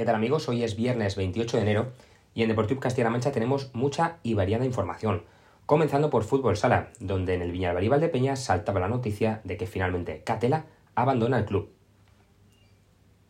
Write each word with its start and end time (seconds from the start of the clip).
¿Qué 0.00 0.06
tal 0.06 0.14
amigos? 0.14 0.48
Hoy 0.48 0.64
es 0.64 0.76
viernes 0.76 1.14
28 1.14 1.58
de 1.58 1.62
enero 1.62 1.92
y 2.32 2.40
en 2.40 2.48
Deportivo 2.48 2.80
Castilla-La 2.80 3.10
Mancha 3.10 3.32
tenemos 3.32 3.68
mucha 3.74 4.16
y 4.22 4.32
variada 4.32 4.64
información. 4.64 5.24
Comenzando 5.66 6.08
por 6.08 6.24
Fútbol 6.24 6.56
Sala, 6.56 6.88
donde 7.00 7.34
en 7.34 7.42
el 7.42 7.52
Viñalbal 7.52 8.00
de 8.00 8.08
Peñas 8.08 8.42
saltaba 8.42 8.80
la 8.80 8.88
noticia 8.88 9.42
de 9.44 9.58
que 9.58 9.66
finalmente 9.66 10.22
Catela 10.24 10.64
abandona 10.94 11.36
el 11.36 11.44
club. 11.44 11.68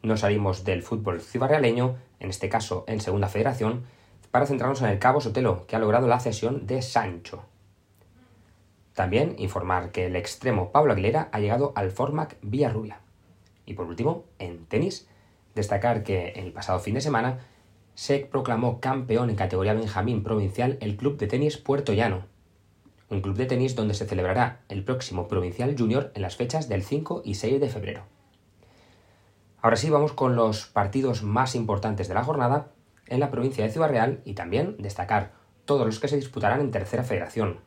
Nos 0.04 0.20
salimos 0.20 0.62
del 0.62 0.84
fútbol 0.84 1.20
cibarrealeño, 1.20 1.96
en 2.20 2.30
este 2.30 2.48
caso 2.48 2.84
en 2.86 3.00
Segunda 3.00 3.26
Federación, 3.26 3.82
para 4.30 4.46
centrarnos 4.46 4.80
en 4.82 4.90
el 4.90 5.00
Cabo 5.00 5.20
Sotelo, 5.20 5.66
que 5.66 5.74
ha 5.74 5.80
logrado 5.80 6.06
la 6.06 6.20
cesión 6.20 6.68
de 6.68 6.82
Sancho. 6.82 7.42
También 8.94 9.34
informar 9.38 9.90
que 9.90 10.06
el 10.06 10.14
extremo 10.14 10.70
Pablo 10.70 10.92
Aguilera 10.92 11.30
ha 11.32 11.40
llegado 11.40 11.72
al 11.74 11.90
Formac 11.90 12.36
Villarrubia. 12.42 13.00
Y 13.66 13.74
por 13.74 13.86
último, 13.86 14.22
en 14.38 14.66
tenis, 14.66 15.09
Destacar 15.60 16.04
que 16.04 16.30
el 16.36 16.52
pasado 16.52 16.80
fin 16.80 16.94
de 16.94 17.02
semana 17.02 17.40
se 17.94 18.20
proclamó 18.20 18.80
campeón 18.80 19.28
en 19.28 19.36
categoría 19.36 19.74
Benjamín 19.74 20.22
provincial 20.22 20.78
el 20.80 20.96
Club 20.96 21.18
de 21.18 21.26
Tenis 21.26 21.58
Puerto 21.58 21.92
Llano, 21.92 22.24
un 23.10 23.20
club 23.20 23.36
de 23.36 23.44
tenis 23.44 23.76
donde 23.76 23.92
se 23.92 24.06
celebrará 24.06 24.62
el 24.70 24.84
próximo 24.84 25.28
Provincial 25.28 25.76
Junior 25.76 26.12
en 26.14 26.22
las 26.22 26.36
fechas 26.36 26.66
del 26.70 26.82
5 26.82 27.20
y 27.26 27.34
6 27.34 27.60
de 27.60 27.68
febrero. 27.68 28.04
Ahora 29.60 29.76
sí, 29.76 29.90
vamos 29.90 30.12
con 30.12 30.34
los 30.34 30.64
partidos 30.64 31.22
más 31.22 31.54
importantes 31.54 32.08
de 32.08 32.14
la 32.14 32.24
jornada 32.24 32.72
en 33.06 33.20
la 33.20 33.30
provincia 33.30 33.62
de 33.62 33.70
Ciudad 33.70 33.90
Real 33.90 34.22
y 34.24 34.32
también 34.32 34.76
destacar 34.78 35.32
todos 35.66 35.84
los 35.84 36.00
que 36.00 36.08
se 36.08 36.16
disputarán 36.16 36.62
en 36.62 36.70
Tercera 36.70 37.02
Federación. 37.02 37.60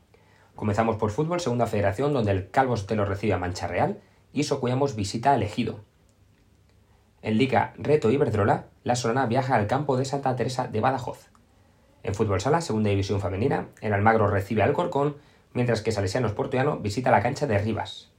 Comenzamos 0.55 0.95
por 0.95 1.11
fútbol, 1.11 1.41
Segunda 1.41 1.67
Federación, 1.67 2.11
donde 2.11 2.31
el 2.31 2.49
Calvo 2.49 2.75
Sotelo 2.75 3.05
recibe 3.05 3.33
a 3.33 3.37
Mancha 3.37 3.67
Real 3.67 4.01
y 4.31 4.45
Socuyamos 4.45 4.95
visita 4.95 5.33
al 5.33 5.43
Ejido. 5.43 5.81
En 7.23 7.37
Liga 7.37 7.73
Reto 7.77 8.11
Iberdrola, 8.11 8.65
la 8.83 8.97
Solana 8.97 9.25
viaja 9.27 9.55
al 9.55 9.65
campo 9.65 9.95
de 9.95 10.03
Santa 10.03 10.35
Teresa 10.35 10.67
de 10.67 10.81
Badajoz. 10.81 11.29
En 12.03 12.13
Fútbol 12.13 12.41
Sala, 12.41 12.59
Segunda 12.59 12.89
División 12.89 13.21
Femenina, 13.21 13.69
el 13.79 13.93
Almagro 13.93 14.27
recibe 14.27 14.61
al 14.61 14.73
Corcón, 14.73 15.15
mientras 15.53 15.81
que 15.81 15.93
Salesianos 15.93 16.33
Portoyano 16.33 16.79
visita 16.79 17.11
la 17.11 17.23
cancha 17.23 17.47
de 17.47 17.57
Rivas. 17.59 18.11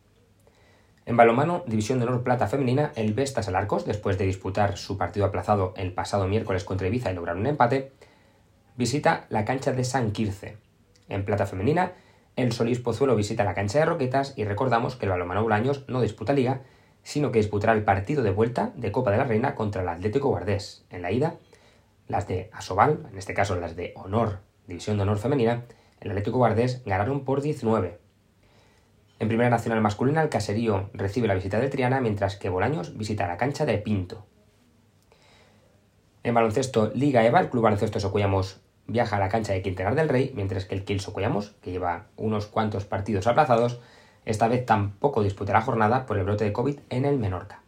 En 1.04 1.18
balomano, 1.18 1.64
División 1.66 1.98
de 1.98 2.06
Honor 2.06 2.22
Plata 2.22 2.46
Femenina, 2.46 2.92
el 2.96 3.12
Vestas 3.12 3.46
Alarcos, 3.46 3.84
después 3.84 4.16
de 4.16 4.24
disputar 4.24 4.78
su 4.78 4.96
partido 4.96 5.26
aplazado 5.26 5.74
el 5.76 5.92
pasado 5.92 6.26
miércoles 6.26 6.64
contra 6.64 6.88
Ibiza 6.88 7.12
y 7.12 7.14
lograr 7.14 7.36
un 7.36 7.46
empate, 7.46 7.92
visita 8.74 9.26
la 9.28 9.44
cancha 9.44 9.72
de 9.72 9.84
San 9.84 10.12
Quirce. 10.12 10.56
En 11.10 11.26
Plata 11.26 11.44
Femenina, 11.44 11.92
el 12.36 12.52
Solís 12.52 12.78
Pozuelo 12.78 13.16
visita 13.16 13.44
la 13.44 13.52
cancha 13.52 13.80
de 13.80 13.84
Roquetas 13.84 14.32
y 14.38 14.46
recordamos 14.46 14.96
que 14.96 15.04
el 15.04 15.10
balomano 15.10 15.42
Bolaños 15.42 15.84
no 15.88 16.00
disputa 16.00 16.32
liga 16.32 16.62
sino 17.04 17.30
que 17.30 17.38
disputará 17.38 17.72
el 17.74 17.84
partido 17.84 18.22
de 18.22 18.30
vuelta 18.30 18.72
de 18.74 18.90
Copa 18.90 19.12
de 19.12 19.18
la 19.18 19.24
Reina 19.24 19.54
contra 19.54 19.82
el 19.82 19.88
Atlético 19.88 20.28
Guardés. 20.30 20.84
En 20.90 21.02
la 21.02 21.12
ida, 21.12 21.36
las 22.08 22.26
de 22.26 22.50
Asobal, 22.52 23.06
en 23.12 23.18
este 23.18 23.34
caso 23.34 23.54
las 23.56 23.76
de 23.76 23.92
Honor, 23.94 24.40
División 24.66 24.96
de 24.96 25.04
Honor 25.04 25.18
Femenina, 25.18 25.64
el 26.00 26.10
Atlético 26.10 26.38
Guardés 26.38 26.82
ganaron 26.84 27.24
por 27.24 27.40
19. 27.40 27.98
En 29.20 29.28
Primera 29.28 29.50
Nacional 29.50 29.80
Masculina, 29.80 30.22
el 30.22 30.28
Caserío 30.28 30.90
recibe 30.92 31.28
la 31.28 31.34
visita 31.34 31.60
del 31.60 31.70
Triana, 31.70 32.00
mientras 32.00 32.36
que 32.36 32.48
Bolaños 32.48 32.96
visita 32.96 33.28
la 33.28 33.36
cancha 33.36 33.64
de 33.64 33.78
Pinto. 33.78 34.26
En 36.24 36.34
baloncesto 36.34 36.90
Liga 36.94 37.24
EVA, 37.24 37.40
el 37.40 37.50
Club 37.50 37.62
Baloncesto 37.62 38.00
Socollamos 38.00 38.60
viaja 38.86 39.16
a 39.16 39.20
la 39.20 39.28
cancha 39.28 39.52
de 39.52 39.62
Quintenar 39.62 39.94
del 39.94 40.08
Rey, 40.08 40.32
mientras 40.34 40.64
que 40.64 40.74
el 40.74 40.84
Kiel 40.84 41.00
Socollamos, 41.00 41.52
que 41.62 41.70
lleva 41.70 42.06
unos 42.16 42.46
cuantos 42.46 42.84
partidos 42.84 43.26
aplazados, 43.26 43.80
esta 44.26 44.48
vez 44.48 44.64
tampoco 44.64 45.22
disputará 45.22 45.60
jornada 45.60 46.06
por 46.06 46.18
el 46.18 46.24
brote 46.24 46.44
de 46.44 46.52
COVID 46.52 46.78
en 46.90 47.04
el 47.04 47.18
Menorca. 47.18 47.60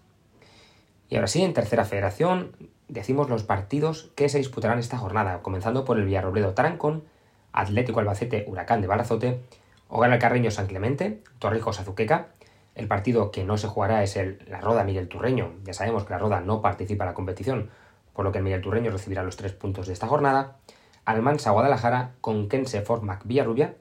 Y 1.08 1.16
ahora 1.16 1.28
sí, 1.28 1.42
en 1.42 1.52
tercera 1.52 1.84
federación, 1.84 2.52
decimos 2.88 3.28
los 3.28 3.44
partidos 3.44 4.10
que 4.14 4.28
se 4.28 4.38
disputarán 4.38 4.78
esta 4.78 4.98
jornada, 4.98 5.42
comenzando 5.42 5.84
por 5.84 5.98
el 5.98 6.04
Villarrobledo 6.04 6.54
Tarancón, 6.54 7.04
Atlético 7.52 8.00
Albacete 8.00 8.44
Huracán 8.48 8.80
de 8.80 8.86
Balazote, 8.86 9.40
Hogar 9.88 10.18
Carreño 10.18 10.50
San 10.50 10.66
Clemente, 10.66 11.22
Torrijos 11.38 11.80
Azuqueca. 11.80 12.28
El 12.74 12.88
partido 12.88 13.30
que 13.30 13.44
no 13.44 13.56
se 13.56 13.68
jugará 13.68 14.02
es 14.02 14.16
el 14.16 14.42
La 14.48 14.60
Roda 14.60 14.84
Miguel 14.84 15.08
Turreño. 15.08 15.54
Ya 15.64 15.72
sabemos 15.72 16.04
que 16.04 16.12
la 16.12 16.18
Roda 16.18 16.40
no 16.40 16.60
participa 16.60 17.04
en 17.04 17.10
la 17.10 17.14
competición, 17.14 17.70
por 18.12 18.24
lo 18.24 18.32
que 18.32 18.38
el 18.38 18.44
Miguel 18.44 18.60
Turreño 18.60 18.90
recibirá 18.90 19.22
los 19.22 19.36
tres 19.36 19.52
puntos 19.52 19.86
de 19.86 19.92
esta 19.92 20.06
jornada. 20.06 20.56
Almansa 21.04 21.52
Guadalajara 21.52 22.12
con 22.20 22.48
Kense 22.48 22.82
Formac 22.82 23.24
Villarrubia 23.24 23.74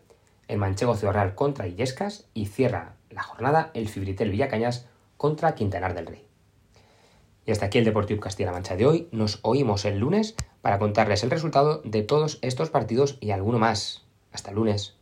el 0.47 0.57
Manchego 0.57 0.95
Ciudad 0.95 1.35
contra 1.35 1.67
Illescas 1.67 2.27
y 2.33 2.47
cierra 2.47 2.95
la 3.09 3.23
jornada 3.23 3.71
el 3.73 3.87
Fibritel 3.89 4.31
Villacañas 4.31 4.87
contra 5.17 5.55
Quintanar 5.55 5.93
del 5.93 6.07
Rey. 6.07 6.25
Y 7.45 7.51
hasta 7.51 7.67
aquí 7.67 7.77
el 7.77 7.85
Deportivo 7.85 8.19
Castilla-La 8.19 8.53
Mancha 8.53 8.75
de 8.75 8.85
hoy. 8.85 9.07
Nos 9.11 9.39
oímos 9.43 9.85
el 9.85 9.99
lunes 9.99 10.35
para 10.61 10.79
contarles 10.79 11.23
el 11.23 11.31
resultado 11.31 11.81
de 11.85 12.01
todos 12.01 12.39
estos 12.41 12.69
partidos 12.69 13.17
y 13.21 13.31
alguno 13.31 13.59
más. 13.59 14.03
Hasta 14.31 14.49
el 14.49 14.55
lunes. 14.55 14.95